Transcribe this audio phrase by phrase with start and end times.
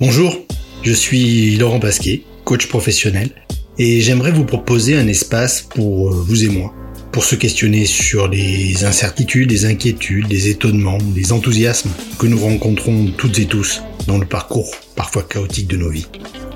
[0.00, 0.34] Bonjour,
[0.82, 3.28] je suis Laurent Pasquet, coach professionnel,
[3.76, 6.72] et j'aimerais vous proposer un espace pour euh, vous et moi,
[7.12, 13.12] pour se questionner sur les incertitudes, les inquiétudes, les étonnements, les enthousiasmes que nous rencontrons
[13.18, 16.06] toutes et tous dans le parcours parfois chaotique de nos vies.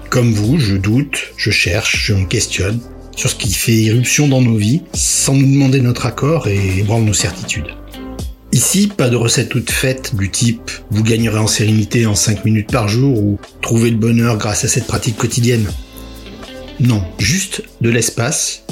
[0.08, 2.80] Comme vous, je doute, je cherche, je me questionne
[3.14, 7.04] sur ce qui fait irruption dans nos vies sans nous demander notre accord et ébranle
[7.04, 7.74] nos certitudes.
[8.54, 12.70] Ici, pas de recette toute faite du type vous gagnerez en sérénité en 5 minutes
[12.70, 15.66] par jour ou trouver le bonheur grâce à cette pratique quotidienne.
[16.78, 18.62] Non, juste de l'espace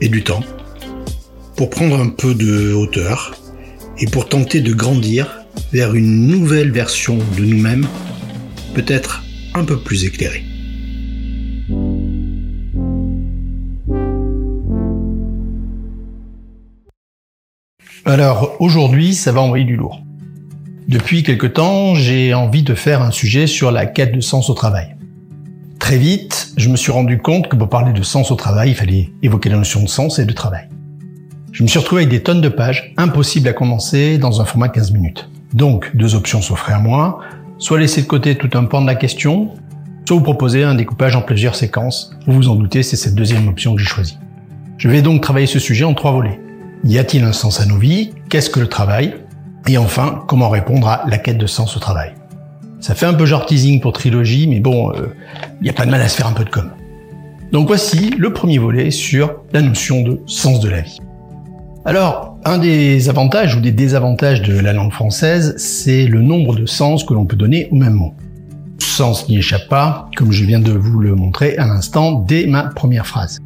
[0.00, 0.44] et du temps
[1.56, 3.34] pour prendre un peu de hauteur
[3.98, 5.40] et pour tenter de grandir
[5.72, 7.88] vers une nouvelle version de nous-mêmes,
[8.74, 10.44] peut-être un peu plus éclairée.
[18.04, 20.02] Alors aujourd'hui, ça va envoyer du lourd.
[20.88, 24.54] Depuis quelque temps, j'ai envie de faire un sujet sur la quête de sens au
[24.54, 24.96] travail.
[25.78, 28.74] Très vite, je me suis rendu compte que pour parler de sens au travail, il
[28.74, 30.68] fallait évoquer la notion de sens et de travail.
[31.52, 34.68] Je me suis retrouvé avec des tonnes de pages, impossibles à commencer dans un format
[34.68, 35.30] 15 minutes.
[35.54, 37.20] Donc, deux options s'offraient à moi,
[37.58, 39.54] soit laisser de côté tout un pan de la question,
[40.08, 42.16] soit vous proposer un découpage en plusieurs séquences.
[42.26, 44.18] Vous vous en doutez, c'est cette deuxième option que j'ai choisie.
[44.76, 46.40] Je vais donc travailler ce sujet en trois volets.
[46.84, 48.10] Y a-t-il un sens à nos vies?
[48.28, 49.14] Qu'est-ce que le travail?
[49.68, 52.14] Et enfin, comment répondre à la quête de sens au travail?
[52.80, 55.06] Ça fait un peu genre teasing pour trilogie, mais bon, il euh,
[55.62, 56.70] n'y a pas de mal à se faire un peu de com.
[57.52, 60.98] Donc voici le premier volet sur la notion de sens de la vie.
[61.84, 66.66] Alors, un des avantages ou des désavantages de la langue française, c'est le nombre de
[66.66, 68.12] sens que l'on peut donner au même mot.
[68.78, 72.64] Sens n'y échappe pas, comme je viens de vous le montrer à l'instant dès ma
[72.64, 73.38] première phrase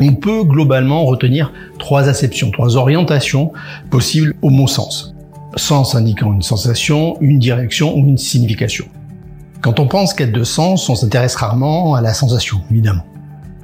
[0.00, 3.52] on peut globalement retenir trois acceptions, trois orientations
[3.90, 5.14] possibles au mot sens.
[5.56, 8.84] Sens indiquant une sensation, une direction ou une signification.
[9.62, 13.04] Quand on pense quête de sens, on s'intéresse rarement à la sensation, évidemment.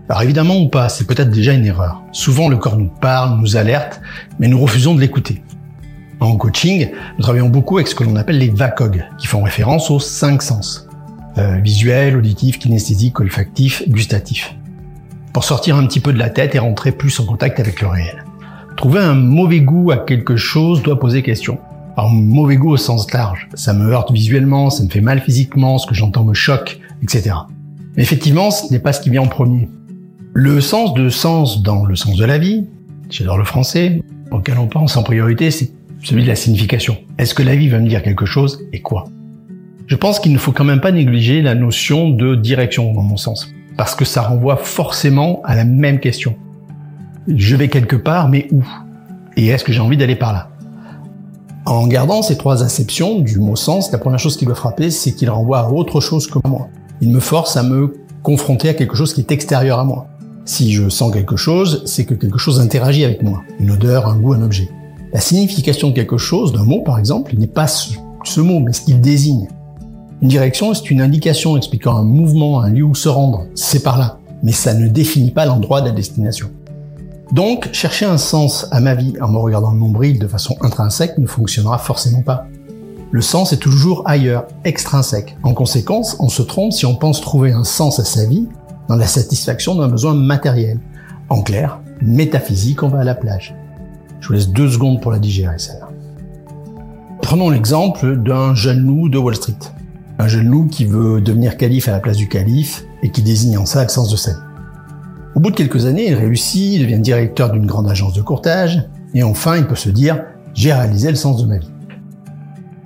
[0.09, 2.03] Alors évidemment ou pas, c'est peut-être déjà une erreur.
[2.12, 4.01] Souvent le corps nous parle, nous alerte,
[4.39, 5.43] mais nous refusons de l'écouter.
[6.21, 9.91] En coaching, nous travaillons beaucoup avec ce que l'on appelle les VACOG, qui font référence
[9.91, 10.89] aux cinq sens.
[11.39, 14.55] Euh, visuel, auditif, kinesthésique, olfactif, gustatif
[15.32, 17.88] pour sortir un petit peu de la tête et rentrer plus en contact avec le
[17.88, 18.25] réel.
[18.76, 21.59] Trouver un mauvais goût à quelque chose doit poser question.
[21.97, 25.78] Alors, mauvais goût au sens large, ça me heurte visuellement, ça me fait mal physiquement,
[25.78, 27.34] ce que j'entends me choque, etc.
[27.97, 29.69] Mais effectivement, ce n'est pas ce qui vient en premier.
[30.32, 32.66] Le sens de sens dans le sens de la vie,
[33.10, 35.70] j'adore le français, auquel on pense en priorité, c'est
[36.03, 36.97] celui de la signification.
[37.19, 39.04] Est-ce que la vie va me dire quelque chose et quoi?
[39.87, 43.19] Je pense qu'il ne faut quand même pas négliger la notion de direction dans mon
[43.19, 46.37] sens parce que ça renvoie forcément à la même question.
[47.28, 48.62] Je vais quelque part, mais où?
[49.37, 50.49] Et est-ce que j'ai envie d'aller par là?
[51.65, 55.12] En gardant ces trois acceptions du mot sens, la première chose qui doit frapper, c'est
[55.12, 56.69] qu'il renvoie à autre chose que moi.
[57.00, 60.09] Il me force à me confronter à quelque chose qui est extérieur à moi.
[60.44, 63.43] Si je sens quelque chose, c'est que quelque chose interagit avec moi.
[63.61, 64.69] Une odeur, un goût, un objet.
[65.12, 68.81] La signification de quelque chose, d'un mot par exemple, n'est pas ce mot, mais ce
[68.81, 69.47] qu'il désigne.
[70.22, 73.47] Une direction, c'est une indication expliquant un mouvement, un lieu où se rendre.
[73.56, 74.21] C'est par là.
[74.44, 76.49] Mais ça ne définit pas l'endroit de la destination.
[77.33, 81.19] Donc, chercher un sens à ma vie en me regardant le nombril de façon intrinsèque
[81.19, 82.47] ne fonctionnera forcément pas.
[83.11, 85.37] Le sens est toujours ailleurs, extrinsèque.
[85.43, 88.47] En conséquence, on se trompe si on pense trouver un sens à sa vie
[88.88, 90.78] dans la satisfaction d'un besoin matériel.
[91.31, 93.56] En clair, métaphysique, on va à la plage.
[94.21, 95.88] Je vous laisse deux secondes pour la digérer, celle-là.
[97.22, 99.59] Prenons l'exemple d'un jeune loup de Wall Street
[100.19, 103.59] un jeune loup qui veut devenir calife à la place du calife et qui désigne
[103.59, 104.39] en ça le sens de sa vie.
[105.34, 108.83] Au bout de quelques années, il réussit, il devient directeur d'une grande agence de courtage,
[109.15, 110.23] et enfin il peut se dire
[110.55, 111.71] j'ai réalisé le sens de ma vie.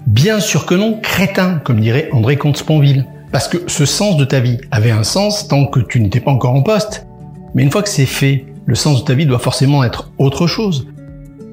[0.07, 4.39] Bien sûr que non, crétin, comme dirait André Comte-Sponville, parce que ce sens de ta
[4.39, 7.07] vie avait un sens tant que tu n'étais pas encore en poste.
[7.55, 10.47] Mais une fois que c'est fait, le sens de ta vie doit forcément être autre
[10.47, 10.87] chose.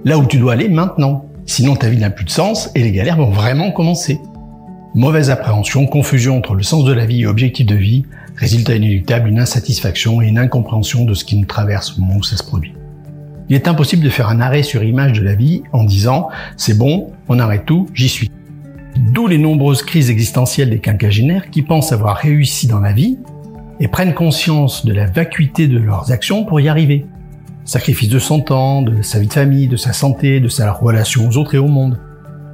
[0.05, 1.25] Là où tu dois aller maintenant.
[1.45, 4.19] Sinon ta vie n'a plus de sens et les galères vont vraiment commencer.
[4.95, 8.05] Mauvaise appréhension, confusion entre le sens de la vie et objectif de vie,
[8.35, 12.23] résultat inéluctable une insatisfaction et une incompréhension de ce qui nous traverse au moment où
[12.23, 12.75] ça se produit.
[13.49, 16.77] Il est impossible de faire un arrêt sur image de la vie en disant c'est
[16.77, 18.29] bon, on arrête tout, j'y suis.
[18.95, 23.17] D'où les nombreuses crises existentielles des quinquagénaires qui pensent avoir réussi dans la vie
[23.79, 27.07] et prennent conscience de la vacuité de leurs actions pour y arriver.
[27.65, 31.27] Sacrifice de son temps, de sa vie de famille, de sa santé, de sa relation
[31.27, 31.97] aux autres et au monde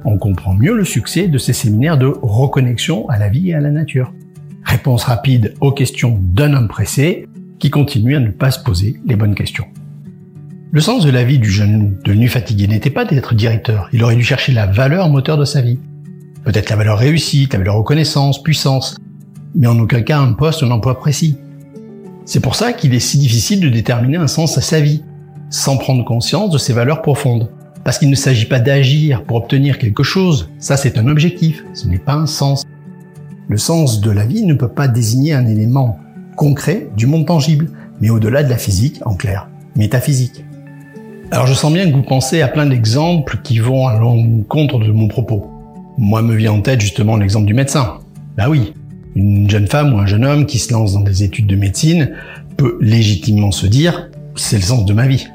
[0.04, 3.60] on comprend mieux le succès de ces séminaires de reconnexion à la vie et à
[3.60, 4.12] la nature.
[4.64, 7.26] Réponse rapide aux questions d'un homme pressé
[7.58, 9.66] qui continue à ne pas se poser les bonnes questions.
[10.72, 13.88] Le sens de la vie du jeune loup, devenu fatigué, n'était pas d'être directeur.
[13.92, 15.80] Il aurait dû chercher la valeur moteur de sa vie.
[16.44, 18.96] Peut-être la valeur réussite, la valeur reconnaissance, puissance.
[19.54, 21.36] mais en aucun cas un poste un emploi précis.
[22.24, 25.02] C'est pour ça qu'il est si difficile de déterminer un sens à sa vie,
[25.50, 27.50] sans prendre conscience de ses valeurs profondes.
[27.84, 31.88] Parce qu'il ne s'agit pas d'agir pour obtenir quelque chose, ça c'est un objectif, ce
[31.88, 32.64] n'est pas un sens.
[33.48, 35.98] Le sens de la vie ne peut pas désigner un élément
[36.36, 40.44] concret du monde tangible, mais au-delà de la physique, en clair, métaphysique.
[41.30, 44.90] Alors je sens bien que vous pensez à plein d'exemples qui vont à l'encontre de
[44.90, 45.50] mon propos.
[45.96, 47.98] Moi me vient en tête justement l'exemple du médecin.
[48.36, 48.74] Bah oui,
[49.14, 52.12] une jeune femme ou un jeune homme qui se lance dans des études de médecine
[52.56, 55.28] peut légitimement se dire c'est le sens de ma vie.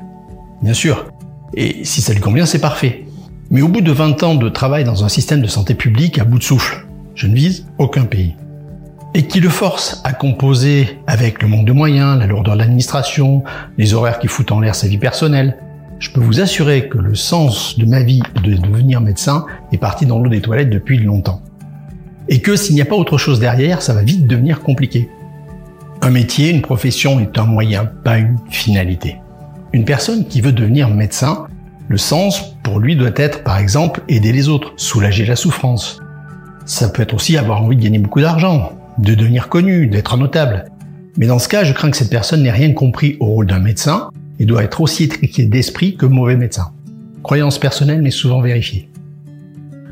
[0.61, 1.05] Bien sûr.
[1.53, 3.05] Et si ça lui convient, c'est parfait.
[3.51, 6.25] Mais au bout de 20 ans de travail dans un système de santé publique à
[6.25, 8.35] bout de souffle, je ne vise aucun pays.
[9.13, 13.43] Et qui le force à composer avec le manque de moyens, la lourdeur de l'administration,
[13.77, 15.57] les horaires qui foutent en l'air sa vie personnelle,
[15.99, 20.05] je peux vous assurer que le sens de ma vie de devenir médecin est parti
[20.05, 21.41] dans l'eau des toilettes depuis longtemps.
[22.27, 25.09] Et que s'il n'y a pas autre chose derrière, ça va vite devenir compliqué.
[26.01, 29.17] Un métier, une profession est un moyen, pas une finalité.
[29.75, 31.47] Une personne qui veut devenir médecin,
[31.89, 35.99] le sens pour lui doit être par exemple aider les autres, soulager la souffrance.
[36.65, 40.71] Ça peut être aussi avoir envie de gagner beaucoup d'argent, de devenir connu, d'être notable.
[41.17, 43.59] Mais dans ce cas, je crains que cette personne n'ait rien compris au rôle d'un
[43.59, 46.71] médecin et doit être aussi étriqué d'esprit que mauvais médecin.
[47.21, 48.89] Croyance personnelle mais souvent vérifiée.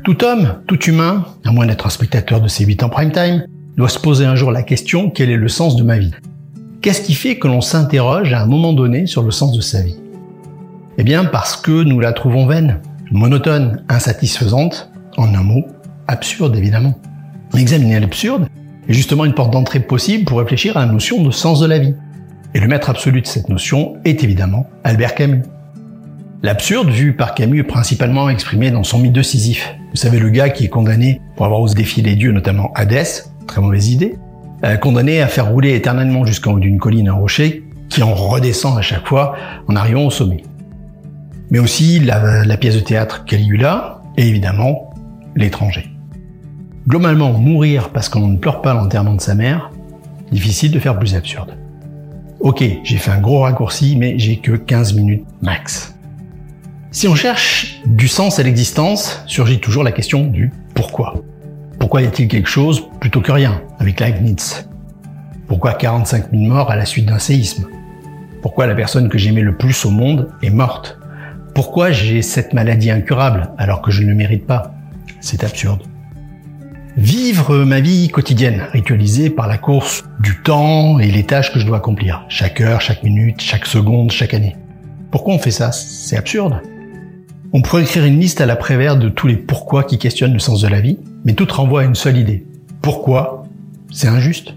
[0.02, 3.44] Tout homme, tout humain, à moins d'être un spectateur de ces 8 ans prime time,
[3.76, 6.14] doit se poser un jour la question quel est le sens de ma vie?
[6.84, 9.80] Qu'est-ce qui fait que l'on s'interroge à un moment donné sur le sens de sa
[9.80, 9.96] vie?
[10.98, 15.64] Eh bien parce que nous la trouvons vaine, monotone, insatisfaisante, en un mot,
[16.08, 16.98] absurde évidemment.
[17.56, 18.48] Examiner l'absurde
[18.86, 21.78] est justement une porte d'entrée possible pour réfléchir à la notion de sens de la
[21.78, 21.94] vie.
[22.52, 25.40] Et le maître absolu de cette notion est évidemment Albert Camus.
[26.42, 29.74] L'absurde, vu par Camus, est principalement exprimé dans son mythe de Sisyphe.
[29.92, 33.24] Vous savez, le gars qui est condamné pour avoir osé défier les dieux, notamment Hadès,
[33.46, 34.16] très mauvaise idée,
[34.80, 38.82] condamné à faire rouler éternellement jusqu'en haut d'une colline un rocher, qui en redescend à
[38.82, 39.36] chaque fois
[39.68, 40.42] en arrivant au sommet.
[41.50, 44.94] Mais aussi la, la pièce de théâtre Caligula, et évidemment,
[45.36, 45.90] l'étranger.
[46.88, 49.70] Globalement, mourir parce qu'on ne pleure pas l'enterrement de sa mère,
[50.30, 51.56] difficile de faire plus absurde.
[52.40, 55.94] Ok, j'ai fait un gros raccourci, mais j'ai que 15 minutes max.
[56.90, 61.14] Si on cherche du sens à l'existence, surgit toujours la question du pourquoi.
[61.84, 64.66] Pourquoi y a-t-il quelque chose plutôt que rien, avec Leibniz?
[65.46, 67.66] Pourquoi 45 000 morts à la suite d'un séisme?
[68.40, 70.98] Pourquoi la personne que j'aimais le plus au monde est morte?
[71.54, 74.74] Pourquoi j'ai cette maladie incurable alors que je ne le mérite pas?
[75.20, 75.82] C'est absurde.
[76.96, 81.66] Vivre ma vie quotidienne, ritualisée par la course du temps et les tâches que je
[81.66, 84.56] dois accomplir, chaque heure, chaque minute, chaque seconde, chaque année.
[85.10, 85.70] Pourquoi on fait ça?
[85.70, 86.62] C'est absurde.
[87.52, 90.38] On pourrait écrire une liste à la Prévert de tous les pourquoi qui questionnent le
[90.38, 92.46] sens de la vie, mais tout renvoie à une seule idée.
[92.82, 93.44] Pourquoi?
[93.90, 94.54] C'est injuste.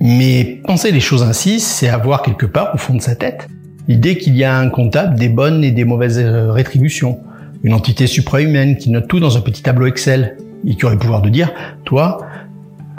[0.00, 3.48] Mais penser les choses ainsi, c'est avoir quelque part au fond de sa tête
[3.88, 7.20] l'idée qu'il y a un comptable des bonnes et des mauvaises euh, rétributions,
[7.62, 10.36] une entité suprahumaine qui note tout dans un petit tableau Excel,
[10.66, 11.52] et qui aurait le pouvoir de dire,
[11.84, 12.26] toi,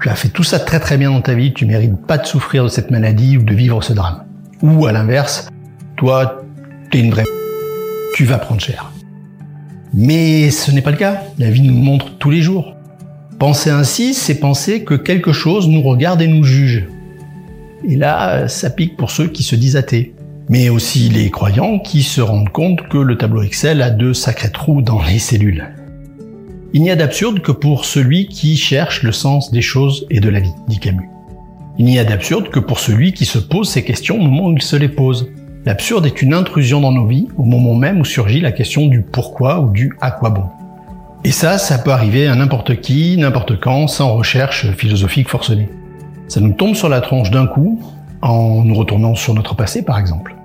[0.01, 2.27] tu as fait tout ça très très bien dans ta vie, tu mérites pas de
[2.27, 4.23] souffrir de cette maladie ou de vivre ce drame.
[4.61, 5.49] Ou à l'inverse,
[5.95, 6.43] toi,
[6.91, 7.23] t'es une vraie
[8.13, 8.93] tu vas prendre cher.
[9.93, 11.23] Mais ce n'est pas le cas.
[11.37, 12.74] La vie nous montre tous les jours.
[13.39, 16.87] Penser ainsi, c'est penser que quelque chose nous regarde et nous juge.
[17.87, 20.13] Et là, ça pique pour ceux qui se disent athées.
[20.47, 24.51] Mais aussi les croyants qui se rendent compte que le tableau Excel a deux sacrés
[24.51, 25.67] trous dans les cellules.
[26.73, 30.29] Il n'y a d'absurde que pour celui qui cherche le sens des choses et de
[30.29, 31.09] la vie, dit Camus.
[31.77, 34.53] Il n'y a d'absurde que pour celui qui se pose ces questions au moment où
[34.53, 35.29] il se les pose.
[35.65, 39.01] L'absurde est une intrusion dans nos vies au moment même où surgit la question du
[39.01, 40.45] pourquoi ou du à quoi bon.
[41.25, 45.69] Et ça, ça peut arriver à n'importe qui, n'importe quand, sans recherche philosophique forcenée.
[46.27, 47.81] Ça nous tombe sur la tronche d'un coup,
[48.21, 50.35] en nous retournant sur notre passé par exemple.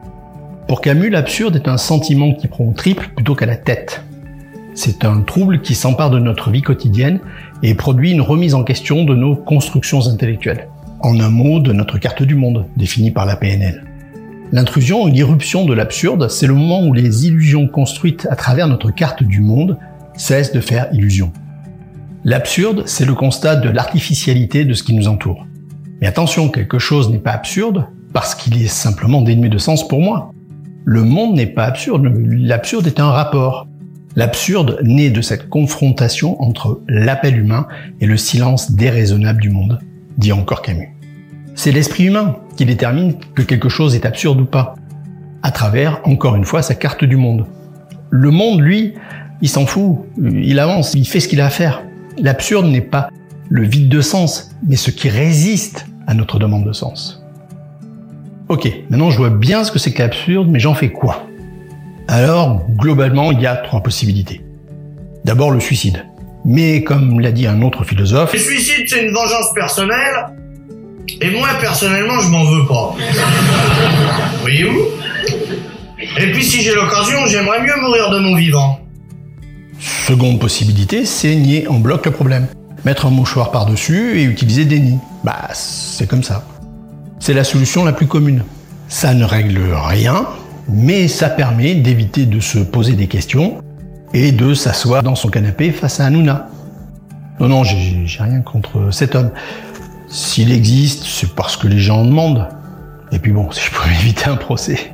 [0.67, 4.03] Pour Camus, l'absurde est un sentiment qui prend au triple plutôt qu'à la tête.
[4.75, 7.21] C'est un trouble qui s'empare de notre vie quotidienne
[7.63, 10.69] et produit une remise en question de nos constructions intellectuelles.
[11.01, 13.85] En un mot, de notre carte du monde, définie par la PNL.
[14.51, 18.91] L'intrusion ou l'irruption de l'absurde, c'est le moment où les illusions construites à travers notre
[18.91, 19.77] carte du monde
[20.21, 21.33] cessent de faire illusion.
[22.25, 25.47] L'absurde, c'est le constat de l'artificialité de ce qui nous entoure.
[26.01, 30.01] Mais attention, quelque chose n'est pas absurde parce qu'il est simplement dénué de sens pour
[30.01, 30.33] moi.
[30.85, 33.67] Le monde n'est pas absurde, l'absurde est un rapport.
[34.17, 37.67] L'absurde naît de cette confrontation entre l'appel humain
[38.01, 39.79] et le silence déraisonnable du monde,
[40.19, 40.95] dit encore Camus.
[41.55, 44.75] C'est l'esprit humain qui détermine que quelque chose est absurde ou pas,
[45.43, 47.47] à travers, encore une fois, sa carte du monde.
[48.11, 48.95] Le monde, lui,
[49.43, 51.83] il s'en fout, il avance, il fait ce qu'il a à faire.
[52.19, 53.09] L'absurde n'est pas
[53.49, 57.25] le vide de sens, mais ce qui résiste à notre demande de sens.
[58.49, 61.27] Ok, maintenant je vois bien ce que c'est que l'absurde, mais j'en fais quoi?
[62.09, 64.41] Alors, globalement, il y a trois possibilités.
[65.25, 66.05] D'abord le suicide.
[66.45, 70.27] Mais comme l'a dit un autre philosophe, le suicide c'est une vengeance personnelle,
[71.21, 72.97] et moi personnellement je m'en veux pas.
[74.41, 74.87] Voyez-vous?
[76.19, 78.80] Et puis si j'ai l'occasion, j'aimerais mieux mourir de mon vivant.
[79.81, 82.47] Seconde possibilité, c'est nier en bloc le problème.
[82.85, 84.99] Mettre un mouchoir par-dessus et utiliser des nids.
[85.25, 86.45] Bah, c'est comme ça.
[87.19, 88.45] C'est la solution la plus commune.
[88.89, 90.27] Ça ne règle rien,
[90.69, 93.63] mais ça permet d'éviter de se poser des questions
[94.13, 96.49] et de s'asseoir dans son canapé face à Hanouna.
[97.39, 99.31] Non, non, j'ai rien contre cet homme.
[100.09, 102.49] S'il existe, c'est parce que les gens en demandent.
[103.13, 104.93] Et puis bon, si je pouvais éviter un procès.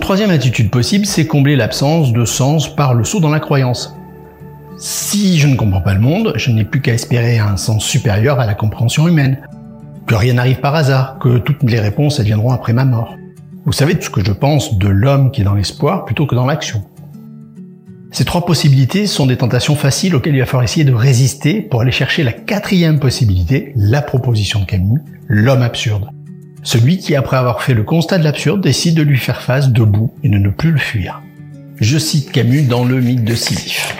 [0.00, 3.94] Troisième attitude possible, c'est combler l'absence de sens par le saut dans la croyance.
[4.76, 8.40] Si je ne comprends pas le monde, je n'ai plus qu'à espérer un sens supérieur
[8.40, 9.38] à la compréhension humaine.
[10.06, 13.14] Que rien n'arrive par hasard, que toutes les réponses elles viendront après ma mort.
[13.66, 16.34] Vous savez tout ce que je pense de l'homme qui est dans l'espoir plutôt que
[16.34, 16.82] dans l'action.
[18.10, 21.82] Ces trois possibilités sont des tentations faciles auxquelles il va falloir essayer de résister pour
[21.82, 26.08] aller chercher la quatrième possibilité, la proposition de Camus, l'homme absurde.
[26.62, 30.12] Celui qui, après avoir fait le constat de l'absurde, décide de lui faire face debout
[30.22, 31.22] et de ne plus le fuir.
[31.80, 33.96] Je cite Camus dans le mythe de Sisyphe.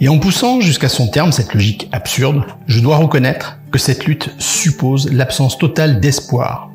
[0.00, 4.32] Et en poussant jusqu'à son terme cette logique absurde, je dois reconnaître que cette lutte
[4.38, 6.70] suppose l'absence totale d'espoir,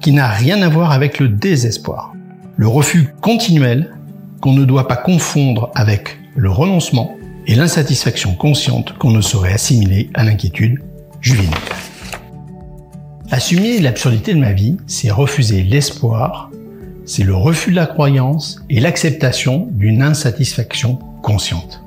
[0.00, 2.12] qui n'a rien à voir avec le désespoir.
[2.56, 3.94] Le refus continuel
[4.42, 7.16] qu'on ne doit pas confondre avec le renoncement
[7.46, 10.82] et l'insatisfaction consciente qu'on ne saurait assimiler à l'inquiétude
[11.22, 11.54] juvénile.
[13.32, 16.50] Assumer l'absurdité de ma vie, c'est refuser l'espoir,
[17.04, 21.82] c'est le refus de la croyance et l'acceptation d'une insatisfaction consciente.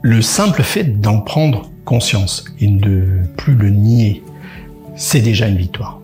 [0.00, 3.06] Le simple fait d'en prendre conscience et de
[3.36, 4.22] plus le nier,
[4.96, 6.00] c'est déjà une victoire.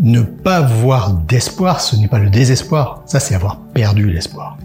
[0.00, 4.56] Ne pas voir d'espoir, ce n'est pas le désespoir, ça c'est avoir perdu l'espoir.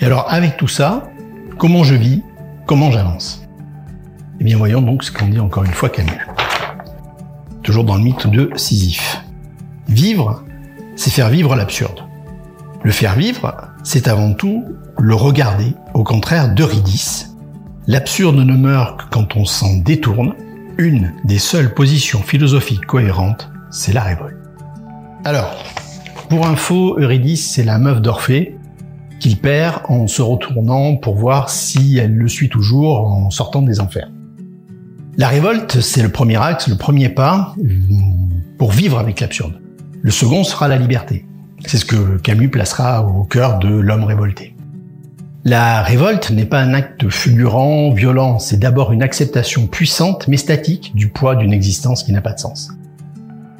[0.00, 1.10] Et alors avec tout ça,
[1.58, 2.22] comment je vis,
[2.66, 3.46] comment j'avance?
[4.40, 6.10] Eh bien voyons donc ce qu'on dit encore une fois Camus.
[7.62, 9.22] Toujours dans le mythe de Sisyphe.
[9.88, 10.42] Vivre,
[10.96, 12.02] c'est faire vivre l'absurde.
[12.82, 13.54] Le faire vivre,
[13.84, 14.64] c'est avant tout
[14.98, 17.36] le regarder, au contraire d'Eurydice.
[17.86, 20.34] L'absurde ne meurt que quand on s'en détourne,
[20.78, 24.36] une des seules positions philosophiques cohérentes c'est la révolte.
[25.24, 25.64] Alors,
[26.28, 28.58] pour info, Eurydice, c'est la meuf d'Orphée
[29.18, 33.80] qu'il perd en se retournant pour voir si elle le suit toujours en sortant des
[33.80, 34.10] enfers.
[35.18, 37.54] La révolte, c'est le premier axe, le premier pas
[38.56, 39.60] pour vivre avec l'absurde.
[40.00, 41.26] Le second sera la liberté.
[41.66, 44.56] C'est ce que Camus placera au cœur de l'homme révolté.
[45.44, 50.92] La révolte n'est pas un acte fulgurant, violent, c'est d'abord une acceptation puissante mais statique
[50.94, 52.70] du poids d'une existence qui n'a pas de sens.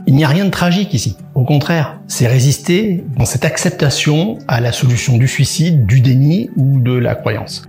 [0.06, 1.16] Il n'y a rien de tragique ici.
[1.34, 6.80] Au contraire, c'est résister dans cette acceptation à la solution du suicide, du déni ou
[6.80, 7.62] de la croyance.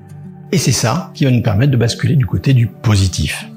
[0.52, 3.48] Et c'est ça qui va nous permettre de basculer du côté du positif.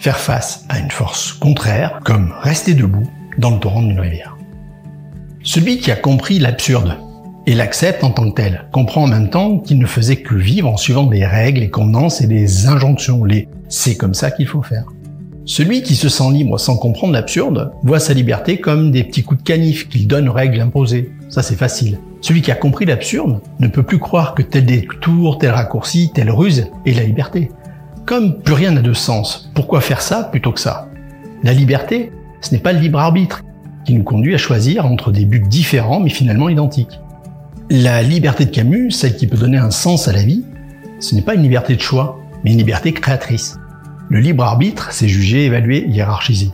[0.00, 4.36] Faire face à une force contraire, comme rester debout dans le torrent d'une rivière.
[5.42, 6.96] Celui qui a compris l'absurde
[7.46, 10.68] et l'accepte en tant que tel, comprend en même temps qu'il ne faisait que vivre
[10.68, 14.62] en suivant des règles, les convenances et des injonctions, les c'est comme ça qu'il faut
[14.62, 14.84] faire.
[15.44, 19.42] Celui qui se sent libre sans comprendre l'absurde voit sa liberté comme des petits coups
[19.42, 21.10] de canif qu'il donne aux règles imposées.
[21.28, 21.98] Ça c'est facile.
[22.20, 26.30] Celui qui a compris l'absurde ne peut plus croire que tel détour, tel raccourci, telle
[26.30, 27.50] ruse est la liberté.
[28.08, 30.88] Comme plus rien n'a de sens, pourquoi faire ça plutôt que ça?
[31.42, 32.10] La liberté,
[32.40, 33.42] ce n'est pas le libre arbitre
[33.84, 37.00] qui nous conduit à choisir entre des buts différents mais finalement identiques.
[37.68, 40.42] La liberté de Camus, celle qui peut donner un sens à la vie,
[41.00, 43.58] ce n'est pas une liberté de choix, mais une liberté créatrice.
[44.08, 46.50] Le libre arbitre, c'est jugé, évalué, hiérarchisé.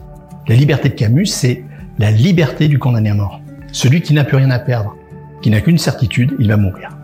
[0.48, 1.62] La liberté de Camus, c'est
[2.00, 3.40] la liberté du condamné à mort.
[3.70, 4.96] Celui qui n'a plus rien à perdre,
[5.40, 6.98] qui n'a qu'une certitude, il va mourir.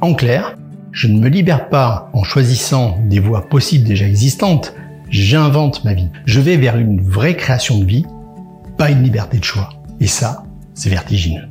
[0.00, 0.56] En clair,
[0.92, 4.74] je ne me libère pas en choisissant des voies possibles déjà existantes,
[5.08, 6.10] j'invente ma vie.
[6.26, 8.04] Je vais vers une vraie création de vie,
[8.76, 9.70] pas une liberté de choix.
[10.00, 10.44] Et ça,
[10.74, 11.48] c'est vertigineux.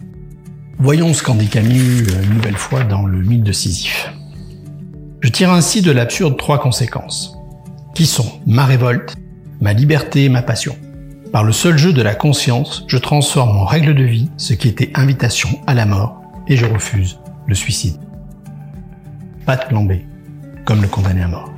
[0.77, 4.11] Voyons ce qu'en dit Camus euh, une nouvelle fois dans le mythe de Sisyphe.
[5.21, 7.35] Je tire ainsi de l'absurde trois conséquences
[7.93, 9.15] qui sont ma révolte,
[9.59, 10.75] ma liberté et ma passion.
[11.31, 14.67] Par le seul jeu de la conscience, je transforme en règle de vie ce qui
[14.67, 17.97] était invitation à la mort et je refuse le suicide.
[19.45, 19.93] Pas de plan B,
[20.65, 21.51] comme le condamné à mort.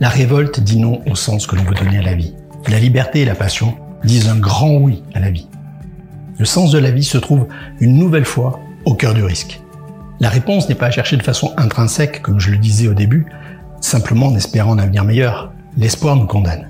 [0.00, 2.34] La révolte dit non au sens que l'on veut donner à la vie.
[2.68, 5.48] La liberté et la passion disent un grand oui à la vie.
[6.38, 7.48] Le sens de la vie se trouve
[7.80, 9.60] une nouvelle fois au cœur du risque.
[10.20, 13.26] La réponse n'est pas à chercher de façon intrinsèque, comme je le disais au début,
[13.80, 15.52] Simplement en espérant un avenir meilleur.
[15.76, 16.68] L'espoir nous condamne.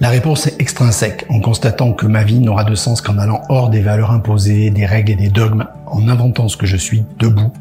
[0.00, 3.70] La réponse est extrinsèque, en constatant que ma vie n'aura de sens qu'en allant hors
[3.70, 7.52] des valeurs imposées, des règles et des dogmes, en inventant ce que je suis debout,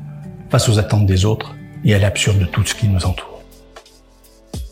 [0.49, 3.43] face aux attentes des autres et à l'absurde de tout ce qui nous entoure.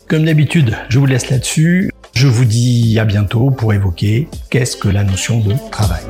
[0.08, 1.90] Comme d'habitude, je vous laisse là-dessus.
[2.14, 6.02] Je vous dis à bientôt pour évoquer qu'est-ce que la notion de travail.